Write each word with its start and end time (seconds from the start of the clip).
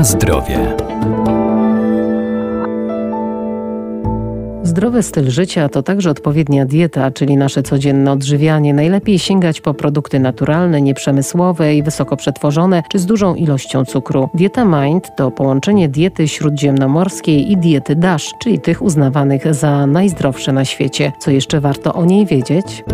Na 0.00 0.04
zdrowie. 0.04 0.76
Zdrowy 4.62 5.02
styl 5.02 5.30
życia 5.30 5.68
to 5.68 5.82
także 5.82 6.10
odpowiednia 6.10 6.66
dieta, 6.66 7.10
czyli 7.10 7.36
nasze 7.36 7.62
codzienne 7.62 8.12
odżywianie. 8.12 8.74
Najlepiej 8.74 9.18
sięgać 9.18 9.60
po 9.60 9.74
produkty 9.74 10.20
naturalne, 10.20 10.82
nieprzemysłowe 10.82 11.74
i 11.74 11.82
wysoko 11.82 12.16
przetworzone, 12.16 12.82
czy 12.90 12.98
z 12.98 13.06
dużą 13.06 13.34
ilością 13.34 13.84
cukru. 13.84 14.28
Dieta 14.34 14.64
Mind 14.64 15.08
to 15.16 15.30
połączenie 15.30 15.88
diety 15.88 16.28
śródziemnomorskiej 16.28 17.52
i 17.52 17.56
diety 17.56 17.96
DASH, 17.96 18.32
czyli 18.42 18.60
tych 18.60 18.82
uznawanych 18.82 19.54
za 19.54 19.86
najzdrowsze 19.86 20.52
na 20.52 20.64
świecie. 20.64 21.12
Co 21.18 21.30
jeszcze 21.30 21.60
warto 21.60 21.94
o 21.94 22.04
niej 22.04 22.26
wiedzieć? 22.26 22.84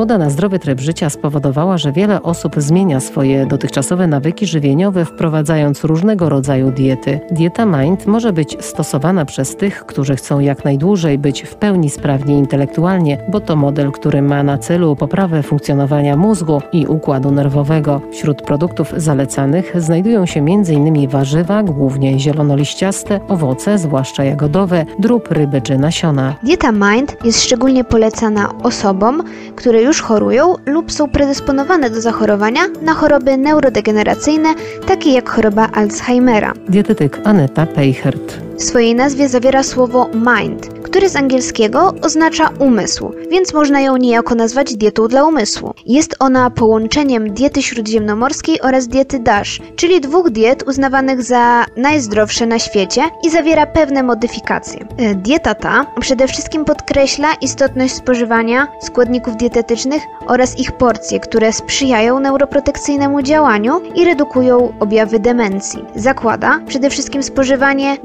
Moda 0.00 0.18
na 0.18 0.30
zdrowy 0.30 0.58
tryb 0.58 0.80
życia 0.80 1.10
spowodowała, 1.10 1.78
że 1.78 1.92
wiele 1.92 2.22
osób 2.22 2.54
zmienia 2.56 3.00
swoje 3.00 3.46
dotychczasowe 3.46 4.06
nawyki 4.06 4.46
żywieniowe, 4.46 5.04
wprowadzając 5.04 5.84
różnego 5.84 6.28
rodzaju 6.28 6.70
diety. 6.70 7.20
Dieta 7.30 7.66
Mind 7.66 8.06
może 8.06 8.32
być 8.32 8.56
stosowana 8.60 9.24
przez 9.24 9.56
tych, 9.56 9.86
którzy 9.86 10.16
chcą 10.16 10.40
jak 10.40 10.64
najdłużej 10.64 11.18
być 11.18 11.42
w 11.42 11.54
pełni 11.54 11.90
sprawni 11.90 12.34
intelektualnie, 12.38 13.18
bo 13.28 13.40
to 13.40 13.56
model, 13.56 13.92
który 13.92 14.22
ma 14.22 14.42
na 14.42 14.58
celu 14.58 14.96
poprawę 14.96 15.42
funkcjonowania 15.42 16.16
mózgu 16.16 16.62
i 16.72 16.86
układu 16.86 17.30
nerwowego. 17.30 18.00
Wśród 18.12 18.42
produktów 18.42 18.92
zalecanych 18.96 19.72
znajdują 19.82 20.26
się 20.26 20.40
m.in. 20.40 21.08
warzywa, 21.08 21.62
głównie 21.62 22.18
zielonoliściaste, 22.18 23.20
owoce, 23.28 23.78
zwłaszcza 23.78 24.24
jagodowe, 24.24 24.84
drób, 24.98 25.32
ryby 25.32 25.60
czy 25.60 25.78
nasiona. 25.78 26.34
Dieta 26.42 26.72
Mind 26.72 27.16
jest 27.24 27.42
szczególnie 27.42 27.84
polecana 27.84 28.48
osobom, 28.62 29.22
które 29.56 29.82
już 29.82 29.89
już 29.90 30.02
chorują 30.02 30.54
lub 30.66 30.92
są 30.92 31.08
predysponowane 31.08 31.90
do 31.90 32.00
zachorowania 32.00 32.60
na 32.82 32.94
choroby 32.94 33.36
neurodegeneracyjne, 33.36 34.48
takie 34.86 35.12
jak 35.12 35.30
choroba 35.30 35.68
Alzheimera. 35.72 36.52
Dietetyk 36.68 37.20
Aneta 37.24 37.66
Peichert. 37.66 38.49
W 38.60 38.64
swojej 38.64 38.94
nazwie 38.94 39.28
zawiera 39.28 39.62
słowo 39.62 40.10
mind, 40.14 40.68
który 40.82 41.08
z 41.08 41.16
angielskiego 41.16 41.94
oznacza 42.02 42.50
umysł, 42.58 43.12
więc 43.30 43.54
można 43.54 43.80
ją 43.80 43.96
niejako 43.96 44.34
nazwać 44.34 44.74
dietą 44.76 45.08
dla 45.08 45.24
umysłu. 45.24 45.74
Jest 45.86 46.16
ona 46.18 46.50
połączeniem 46.50 47.34
diety 47.34 47.62
śródziemnomorskiej 47.62 48.60
oraz 48.60 48.88
diety 48.88 49.18
DASH, 49.18 49.60
czyli 49.76 50.00
dwóch 50.00 50.30
diet 50.30 50.62
uznawanych 50.68 51.22
za 51.22 51.66
najzdrowsze 51.76 52.46
na 52.46 52.58
świecie 52.58 53.02
i 53.26 53.30
zawiera 53.30 53.66
pewne 53.66 54.02
modyfikacje. 54.02 54.86
E, 54.96 55.14
dieta 55.14 55.54
ta 55.54 55.86
przede 56.00 56.28
wszystkim 56.28 56.64
podkreśla 56.64 57.28
istotność 57.40 57.94
spożywania 57.94 58.68
składników 58.82 59.36
dietetycznych 59.36 60.02
oraz 60.26 60.58
ich 60.58 60.72
porcje, 60.72 61.20
które 61.20 61.52
sprzyjają 61.52 62.20
neuroprotekcyjnemu 62.20 63.22
działaniu 63.22 63.80
i 63.94 64.04
redukują 64.04 64.72
objawy 64.80 65.18
demencji. 65.18 65.84
Zakłada 65.96 66.60
przede 66.66 66.90
wszystkim 66.90 67.22
spożywanie 67.22 67.96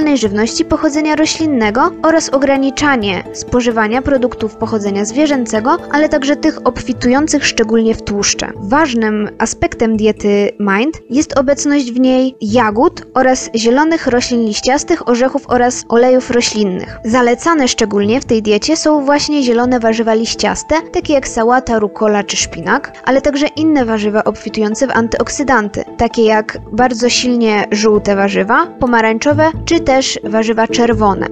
żywności 0.00 0.64
pochodzenia 0.64 1.16
roślinnego 1.16 1.90
oraz 2.02 2.28
ograniczanie 2.28 3.24
spożywania 3.32 4.02
produktów 4.02 4.56
pochodzenia 4.56 5.04
zwierzęcego, 5.04 5.76
ale 5.92 6.08
także 6.08 6.36
tych 6.36 6.66
obfitujących 6.66 7.46
szczególnie 7.46 7.94
w 7.94 8.02
tłuszcze. 8.02 8.52
Ważnym 8.56 9.28
aspektem 9.38 9.96
diety 9.96 10.50
Mind 10.60 10.98
jest 11.10 11.38
obecność 11.38 11.92
w 11.92 12.00
niej 12.00 12.34
jagód 12.40 13.02
oraz 13.14 13.50
zielonych 13.54 14.06
roślin 14.06 14.40
liściastych, 14.40 15.08
orzechów 15.08 15.42
oraz 15.48 15.84
olejów 15.88 16.30
roślinnych. 16.30 16.98
Zalecane 17.04 17.68
szczególnie 17.68 18.20
w 18.20 18.24
tej 18.24 18.42
diecie 18.42 18.76
są 18.76 19.04
właśnie 19.04 19.42
zielone 19.42 19.80
warzywa 19.80 20.14
liściaste, 20.14 20.74
takie 20.92 21.12
jak 21.12 21.28
sałata, 21.28 21.78
rukola 21.78 22.24
czy 22.24 22.36
szpinak, 22.36 22.92
ale 23.04 23.20
także 23.20 23.46
inne 23.46 23.84
warzywa 23.84 24.24
obfitujące 24.24 24.86
w 24.86 24.90
antyoksydanty, 24.90 25.84
takie 25.98 26.24
jak 26.24 26.58
bardzo 26.72 27.08
silnie 27.08 27.64
żółte 27.70 28.16
warzywa, 28.16 28.66
pomarańczowe 28.66 29.50
czy 29.64 29.79
też 29.84 30.20
warzywa 30.24 30.68
czerwone. 30.68 31.26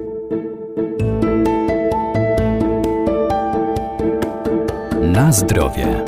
Na 5.01 5.31
zdrowie. 5.31 6.03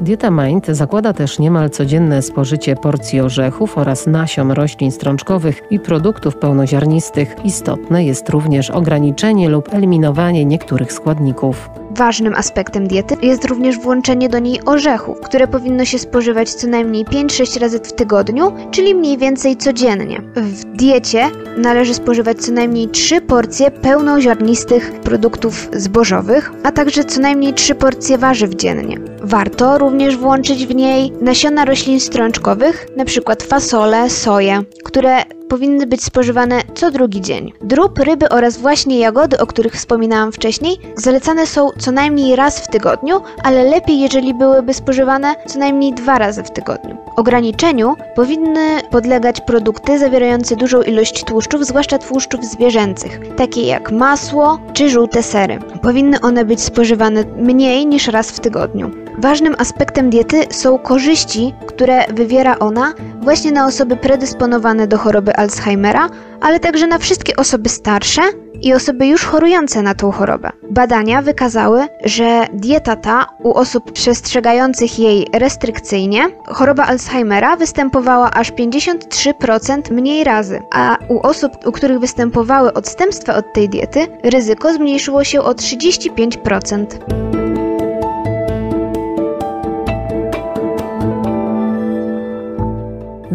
Dieta 0.00 0.30
Mind 0.30 0.66
zakłada 0.66 1.12
też 1.12 1.38
niemal 1.38 1.70
codzienne 1.70 2.22
spożycie 2.22 2.76
porcji 2.76 3.20
orzechów 3.20 3.78
oraz 3.78 4.06
nasion 4.06 4.50
roślin 4.50 4.90
strączkowych 4.90 5.62
i 5.70 5.80
produktów 5.80 6.36
pełnoziarnistych. 6.36 7.36
Istotne 7.44 8.04
jest 8.04 8.28
również 8.28 8.70
ograniczenie 8.70 9.48
lub 9.48 9.74
eliminowanie 9.74 10.44
niektórych 10.44 10.92
składników. 10.92 11.70
Ważnym 11.96 12.34
aspektem 12.34 12.88
diety 12.88 13.16
jest 13.22 13.44
również 13.44 13.78
włączenie 13.78 14.28
do 14.28 14.38
niej 14.38 14.60
orzechów, 14.64 15.20
które 15.20 15.48
powinno 15.48 15.84
się 15.84 15.98
spożywać 15.98 16.54
co 16.54 16.66
najmniej 16.66 17.04
5-6 17.04 17.60
razy 17.60 17.78
w 17.78 17.92
tygodniu, 17.92 18.52
czyli 18.70 18.94
mniej 18.94 19.18
więcej 19.18 19.56
codziennie. 19.56 20.22
W 20.36 20.64
diecie 20.64 21.30
należy 21.56 21.94
spożywać 21.94 22.38
co 22.38 22.52
najmniej 22.52 22.88
3 22.88 23.20
porcje 23.20 23.70
pełnoziarnistych 23.70 24.92
produktów 25.00 25.68
zbożowych, 25.72 26.52
a 26.62 26.72
także 26.72 27.04
co 27.04 27.20
najmniej 27.20 27.54
3 27.54 27.74
porcje 27.74 28.18
warzyw 28.18 28.54
dziennie. 28.54 28.98
Warto 29.22 29.78
również 29.78 30.16
włączyć 30.16 30.66
w 30.66 30.74
niej 30.74 31.12
nasiona 31.20 31.64
roślin 31.64 32.00
strączkowych, 32.00 32.86
np. 32.96 33.36
fasole, 33.48 34.10
soję, 34.10 34.62
które 34.84 35.35
powinny 35.48 35.86
być 35.86 36.04
spożywane 36.04 36.60
co 36.74 36.90
drugi 36.90 37.20
dzień. 37.20 37.52
Drób, 37.60 37.98
ryby 37.98 38.28
oraz 38.28 38.58
właśnie 38.58 38.98
jagody, 38.98 39.38
o 39.38 39.46
których 39.46 39.74
wspominałam 39.74 40.32
wcześniej, 40.32 40.76
zalecane 40.96 41.46
są 41.46 41.70
co 41.78 41.92
najmniej 41.92 42.36
raz 42.36 42.60
w 42.60 42.68
tygodniu, 42.68 43.20
ale 43.42 43.64
lepiej, 43.64 44.00
jeżeli 44.00 44.34
byłyby 44.34 44.74
spożywane 44.74 45.34
co 45.46 45.58
najmniej 45.58 45.94
dwa 45.94 46.18
razy 46.18 46.42
w 46.42 46.50
tygodniu. 46.50 46.96
Ograniczeniu 47.16 47.96
powinny 48.14 48.80
podlegać 48.90 49.40
produkty 49.40 49.98
zawierające 49.98 50.56
dużą 50.56 50.82
ilość 50.82 51.24
tłuszczów, 51.24 51.66
zwłaszcza 51.66 51.98
tłuszczów 51.98 52.44
zwierzęcych, 52.44 53.20
takie 53.36 53.62
jak 53.62 53.92
masło 53.92 54.58
czy 54.72 54.90
żółte 54.90 55.22
sery. 55.22 55.58
Powinny 55.82 56.20
one 56.20 56.44
być 56.44 56.60
spożywane 56.60 57.24
mniej 57.36 57.86
niż 57.86 58.08
raz 58.08 58.30
w 58.30 58.40
tygodniu. 58.40 58.90
Ważnym 59.18 59.54
aspektem 59.58 60.10
diety 60.10 60.42
są 60.50 60.78
korzyści, 60.78 61.54
które 61.66 62.04
wywiera 62.12 62.58
ona 62.58 62.94
właśnie 63.26 63.52
na 63.52 63.66
osoby 63.66 63.96
predysponowane 63.96 64.86
do 64.86 64.98
choroby 64.98 65.36
Alzheimera, 65.36 66.08
ale 66.40 66.60
także 66.60 66.86
na 66.86 66.98
wszystkie 66.98 67.36
osoby 67.36 67.68
starsze 67.68 68.22
i 68.62 68.74
osoby 68.74 69.06
już 69.06 69.24
chorujące 69.24 69.82
na 69.82 69.94
tą 69.94 70.12
chorobę. 70.12 70.50
Badania 70.70 71.22
wykazały, 71.22 71.86
że 72.04 72.46
dieta 72.52 72.96
ta 72.96 73.26
u 73.42 73.54
osób 73.54 73.92
przestrzegających 73.92 74.98
jej 74.98 75.26
restrykcyjnie, 75.32 76.28
choroba 76.46 76.84
Alzheimera 76.84 77.56
występowała 77.56 78.30
aż 78.30 78.52
53% 78.52 79.92
mniej 79.92 80.24
razy, 80.24 80.62
a 80.72 80.96
u 81.08 81.20
osób, 81.26 81.52
u 81.64 81.72
których 81.72 81.98
występowały 81.98 82.72
odstępstwa 82.72 83.34
od 83.34 83.52
tej 83.52 83.68
diety, 83.68 84.06
ryzyko 84.24 84.72
zmniejszyło 84.72 85.24
się 85.24 85.42
o 85.42 85.52
35%. 85.52 87.25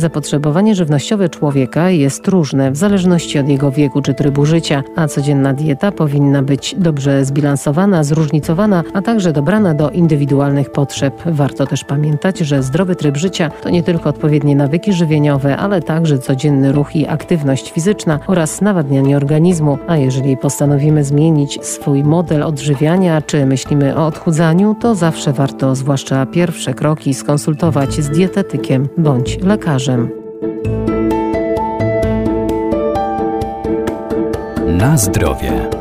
Zapotrzebowanie 0.01 0.75
żywnościowe 0.75 1.29
człowieka 1.29 1.89
jest 1.89 2.27
różne 2.27 2.71
w 2.71 2.77
zależności 2.77 3.39
od 3.39 3.47
jego 3.47 3.71
wieku 3.71 4.01
czy 4.01 4.13
trybu 4.13 4.45
życia, 4.45 4.83
a 4.95 5.07
codzienna 5.07 5.53
dieta 5.53 5.91
powinna 5.91 6.43
być 6.43 6.75
dobrze 6.77 7.25
zbilansowana, 7.25 8.03
zróżnicowana, 8.03 8.83
a 8.93 9.01
także 9.01 9.33
dobrana 9.33 9.73
do 9.73 9.89
indywidualnych 9.89 10.71
potrzeb. 10.71 11.21
Warto 11.25 11.65
też 11.65 11.83
pamiętać, 11.83 12.39
że 12.39 12.63
zdrowy 12.63 12.95
tryb 12.95 13.17
życia 13.17 13.51
to 13.63 13.69
nie 13.69 13.83
tylko 13.83 14.09
odpowiednie 14.09 14.55
nawyki 14.55 14.93
żywieniowe, 14.93 15.57
ale 15.57 15.81
także 15.81 16.19
codzienny 16.19 16.71
ruch 16.71 16.95
i 16.95 17.07
aktywność 17.07 17.71
fizyczna 17.71 18.19
oraz 18.27 18.61
nawadnianie 18.61 19.17
organizmu. 19.17 19.77
A 19.87 19.97
jeżeli 19.97 20.37
postanowimy 20.37 21.03
zmienić 21.03 21.65
swój 21.65 22.03
model 22.03 22.43
odżywiania 22.43 23.21
czy 23.21 23.45
myślimy 23.45 23.97
o 23.97 24.05
odchudzaniu, 24.05 24.75
to 24.81 24.95
zawsze 24.95 25.33
warto, 25.33 25.75
zwłaszcza 25.75 26.25
pierwsze 26.25 26.73
kroki, 26.73 27.13
skonsultować 27.13 27.93
z 27.93 28.09
dietetykiem 28.09 28.89
bądź 28.97 29.37
Na 34.67 34.97
zdrowie. 34.97 35.80